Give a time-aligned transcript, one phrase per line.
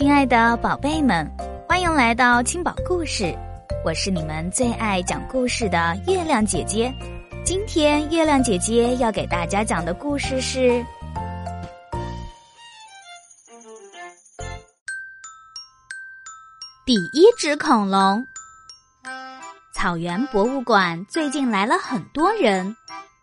[0.00, 1.30] 亲爱的宝贝们，
[1.68, 3.36] 欢迎来到青宝故事，
[3.84, 6.90] 我是你们最爱讲故事的月亮姐姐。
[7.44, 10.70] 今天月亮姐姐要给大家讲的故事是
[16.86, 18.24] 《第一只恐龙》。
[19.74, 22.74] 草原博物馆最近来了很多人，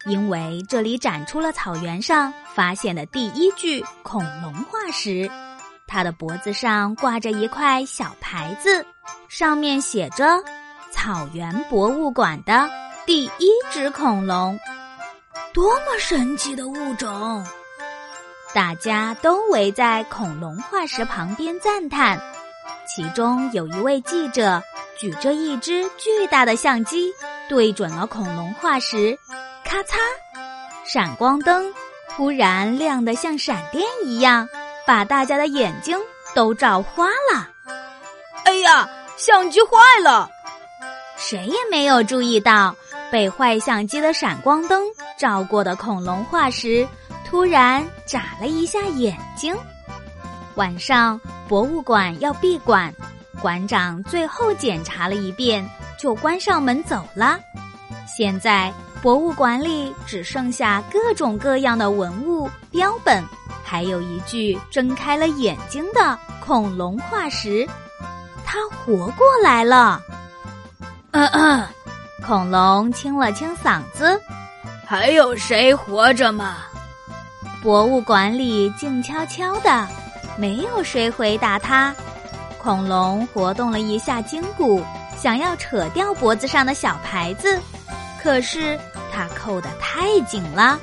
[0.05, 5.27] 因为这里展出了草原上发现的第一具恐龙化石。
[5.87, 8.85] 他的脖子上挂着一块小牌子，
[9.29, 10.43] 上面写着
[10.91, 12.69] “草原博物馆的
[13.05, 14.59] 第一只恐龙”，
[15.53, 17.43] 多么神奇的物种！
[18.53, 22.19] 大家都围在恐龙化石旁边赞叹。
[22.87, 24.61] 其中有一位记者
[24.97, 27.11] 举着一只巨大的相机，
[27.47, 29.17] 对准了恐龙化石，
[29.63, 29.97] 咔嚓，
[30.85, 31.71] 闪光灯
[32.09, 34.47] 突然亮得像闪电一样。
[34.87, 35.99] 把大家的眼睛
[36.33, 37.49] 都照花了！
[38.45, 40.29] 哎呀，相机坏了！
[41.17, 42.73] 谁也没有注意到，
[43.11, 44.81] 被坏相机的闪光灯
[45.19, 46.87] 照过的恐龙化石
[47.25, 49.53] 突然眨了一下眼睛。
[50.55, 52.93] 晚上，博物馆要闭馆，
[53.41, 57.37] 馆长最后检查了一遍，就关上门走了。
[58.17, 63.21] 现在，博物馆里只剩下各种各样的文物标本。
[63.69, 67.67] 还有一具睁开了眼睛的恐龙化石，
[68.45, 70.01] 它活过来了。
[71.11, 71.67] 嗯嗯，
[72.25, 74.17] 恐龙清了清嗓子，
[74.85, 76.59] 还有谁活着吗？
[77.61, 79.85] 博物馆里静悄悄的，
[80.37, 81.93] 没有谁回答他。
[82.61, 84.81] 恐龙活动了一下筋骨，
[85.17, 87.59] 想要扯掉脖子上的小牌子，
[88.23, 88.79] 可是
[89.11, 90.79] 它扣得太紧了。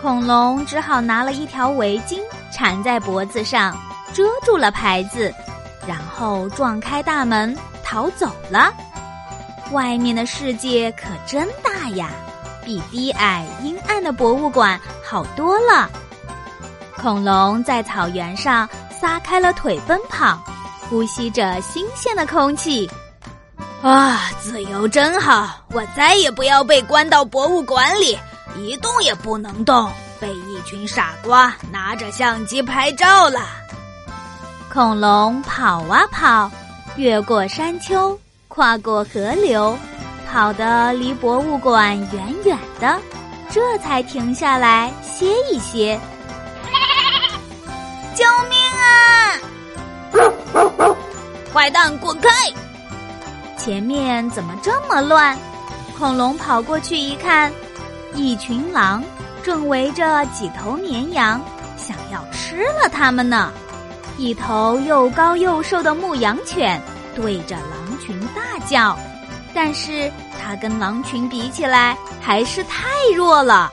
[0.00, 2.20] 恐龙只好拿了一条围巾
[2.52, 3.76] 缠在脖子上，
[4.12, 5.34] 遮住了牌子，
[5.86, 8.72] 然后撞开大门逃走了。
[9.72, 12.10] 外面的世界可真大呀，
[12.64, 15.90] 比低矮阴暗的博物馆好多了。
[16.96, 18.68] 恐龙在草原上
[19.00, 20.38] 撒开了腿奔跑，
[20.88, 22.88] 呼吸着新鲜的空气。
[23.82, 25.50] 啊，自由真好！
[25.72, 28.16] 我再也不要被关到博物馆里。
[28.56, 33.40] 一动也不能动，被一群傻瓜拿着相机拍照了。
[34.72, 36.50] 恐龙跑啊跑，
[36.96, 38.18] 越过山丘，
[38.48, 39.78] 跨过河流，
[40.30, 43.00] 跑得离博物馆远远的，
[43.50, 45.98] 这才停下来歇一歇。
[48.14, 48.86] 救命啊！
[51.54, 52.30] 坏蛋，滚开！
[53.56, 55.38] 前面怎么这么乱？
[55.98, 57.50] 恐龙跑过去一看。
[58.16, 59.04] 一群狼
[59.42, 61.40] 正围着几头绵羊，
[61.76, 63.52] 想要吃了它们呢。
[64.16, 66.80] 一头又高又瘦的牧羊犬
[67.14, 68.98] 对着狼群大叫，
[69.54, 70.10] 但是
[70.40, 73.70] 它跟狼群比起来还是太弱了。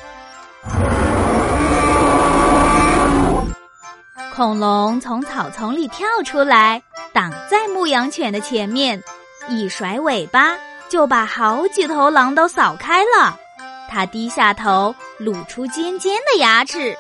[4.36, 6.82] 恐龙从草丛里跳出来，
[7.14, 9.02] 挡在牧羊犬的前面，
[9.48, 10.58] 一甩尾巴
[10.90, 13.40] 就把好几头狼都扫开了。
[13.94, 16.98] 他低下头，露出尖尖的牙齿。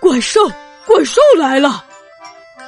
[0.00, 0.40] 怪兽，
[0.86, 1.84] 怪兽来了！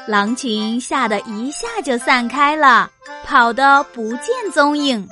[0.06, 2.90] 狼群吓得一下就散开了，
[3.24, 5.08] 跑得不见踪影。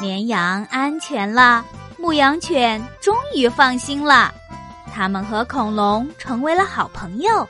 [0.00, 1.64] 绵羊安全了，
[1.96, 4.34] 牧羊犬终于放心了。
[4.92, 7.46] 他们和恐龙成为了好朋友。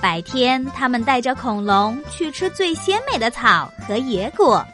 [0.00, 4.64] 白天，他们带着恐龙去吃最鲜美的草和野果。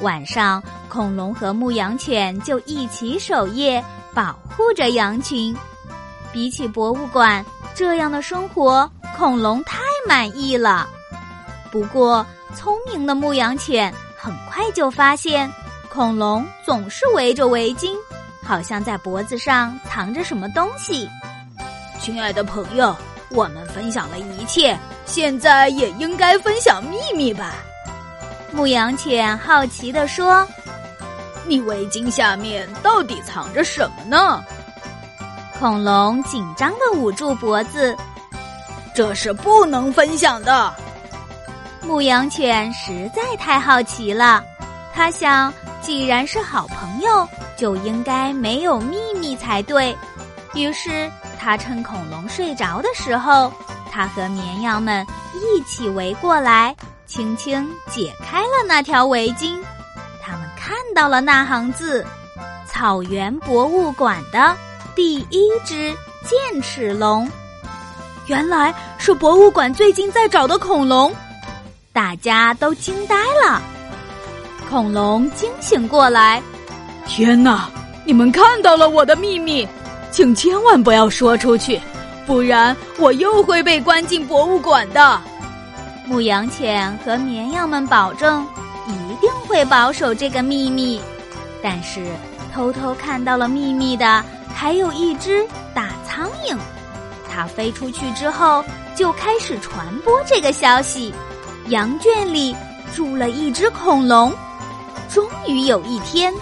[0.00, 0.60] 晚上，
[0.94, 3.84] 恐龙和牧羊犬就一起守夜，
[4.14, 5.52] 保护着羊群。
[6.32, 7.44] 比起博物馆
[7.74, 10.88] 这样的生活，恐龙太满意了。
[11.72, 12.24] 不过，
[12.54, 15.50] 聪明的牧羊犬很快就发现，
[15.92, 17.90] 恐龙总是围着围巾，
[18.44, 21.10] 好像在脖子上藏着什么东西。
[21.98, 22.94] 亲爱的朋友，
[23.30, 27.56] 我们分享了一切，现在也应该分享秘密吧。
[28.52, 30.46] 牧羊犬好奇地说
[31.46, 34.42] ：“你围巾下面到底藏着什么呢？”
[35.58, 37.96] 恐龙紧张地捂住脖子
[38.94, 40.72] ：“这是不能分享的。”
[41.86, 44.42] 牧羊犬实在太好奇了，
[44.92, 49.96] 他想，既然是好朋友，就应该没有秘密才对。
[50.54, 53.52] 于是，他趁恐龙睡着的时候，
[53.92, 56.74] 他和绵羊们一起围过来。
[57.06, 59.62] 轻轻解开了那条围巾，
[60.66, 62.02] 看到了那行字
[62.66, 64.56] ：“草原博物馆的
[64.94, 65.94] 第一只
[66.26, 67.30] 剑齿龙。”
[68.28, 71.14] 原来是博物馆最近在找的恐龙，
[71.92, 73.14] 大家都惊呆
[73.44, 73.60] 了。
[74.70, 76.42] 恐龙惊醒过来，
[77.06, 77.68] 天哪！
[78.06, 79.68] 你们看到了我的秘密，
[80.10, 81.78] 请千万不要说出去，
[82.24, 85.20] 不然我又会被关进博物馆的。
[86.06, 88.46] 牧羊犬和绵羊们保证
[89.14, 91.00] 一定会保守这个秘密，
[91.62, 92.04] 但是
[92.52, 96.58] 偷偷看到了秘密的还有一只大苍蝇，
[97.30, 98.64] 它飞出去之后
[98.96, 101.14] 就开始传播这个消息：
[101.68, 102.56] 羊圈里
[102.92, 104.32] 住了一只恐龙。
[105.08, 106.34] 终于有一天，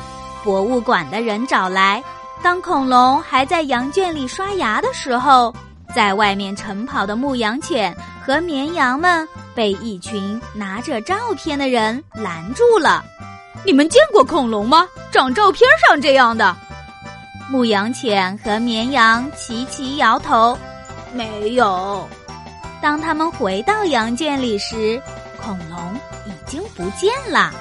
[0.43, 2.03] 博物馆的人找来，
[2.43, 5.55] 当恐龙还在羊圈里刷牙的时候，
[5.95, 9.29] 在外面晨跑的牧羊犬和绵羊们。
[9.55, 13.05] 被一群拿着照片的人拦住了。
[13.65, 14.89] 你们见过恐龙吗？
[15.13, 16.57] 长照片上这样的？
[17.49, 20.59] 牧羊犬和绵羊齐齐摇头，
[21.13, 22.09] 没有。
[22.81, 25.01] 当他们回到羊圈里时，
[25.41, 25.95] 恐龙
[26.27, 27.53] 已经不见了。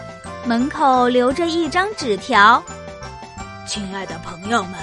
[0.45, 2.63] 门口留着一张纸条
[3.67, 4.73] ：“亲爱的朋友们，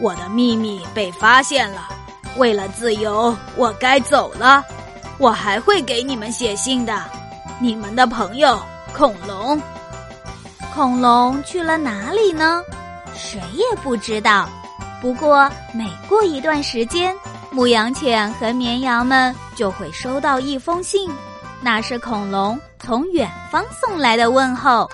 [0.00, 1.88] 我的秘密被发现了。
[2.36, 4.62] 为了自由，我该走了。”
[5.18, 7.02] 我还会给你们写信的，
[7.60, 8.58] 你们的朋友
[8.96, 9.60] 恐龙。
[10.72, 12.62] 恐龙去了哪里呢？
[13.14, 14.48] 谁也不知道。
[15.00, 17.12] 不过每过一段时间，
[17.50, 21.10] 牧羊犬和绵羊们就会收到一封信，
[21.60, 24.88] 那是恐龙从远方送来的问候。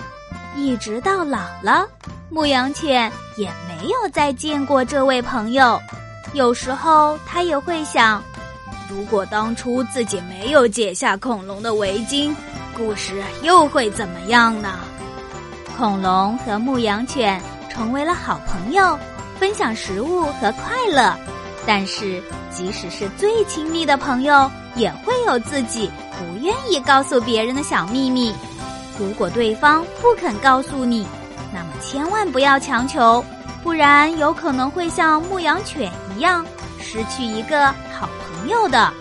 [0.55, 1.85] 一直到老了，
[2.29, 5.79] 牧羊犬也没有再见过这位朋友。
[6.33, 8.23] 有时候他也会想。
[8.89, 12.33] 如果当初自己没有解下恐龙的围巾，
[12.77, 14.79] 故事又会怎么样呢？
[15.77, 18.97] 恐龙和牧羊犬成为了好朋友，
[19.39, 21.13] 分享食物和快乐。
[21.65, 22.21] 但是，
[22.51, 28.33] 即使是最亲密的朋友，也会有自己不愿意告诉别人的小秘密。
[28.99, 31.07] 如果对方不肯告诉你，
[31.51, 33.25] 那么千万不要强求，
[33.63, 36.45] 不然有可能会像牧羊犬一样，
[36.79, 37.73] 失去一个。
[38.45, 38.93] 朋友的，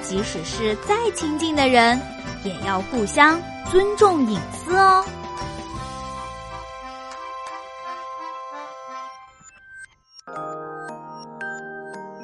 [0.00, 2.00] 即使是再亲近的人，
[2.44, 3.36] 也要互相
[3.68, 5.04] 尊重隐私哦。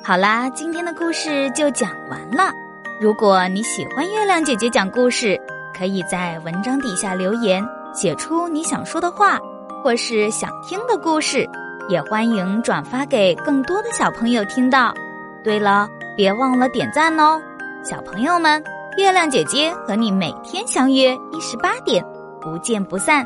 [0.05, 2.53] 好啦，今天的故事就讲完了。
[3.01, 5.37] 如果你喜欢月亮姐姐讲故事，
[5.77, 7.61] 可以在文章底下留言，
[7.93, 9.37] 写出你想说的话，
[9.83, 11.45] 或是想听的故事，
[11.89, 14.95] 也欢迎转发给更多的小朋友听到。
[15.43, 15.89] 对了。
[16.17, 17.41] 别忘了点赞哦，
[17.83, 18.63] 小朋友们！
[18.99, 22.05] 月亮姐姐和你每天相约一十八点，
[22.41, 23.25] 不见不散。